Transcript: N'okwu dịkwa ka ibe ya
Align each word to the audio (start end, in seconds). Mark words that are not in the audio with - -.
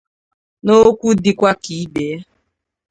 N'okwu 0.63 1.07
dịkwa 1.23 1.51
ka 1.63 1.69
ibe 1.81 2.05
ya 2.11 2.19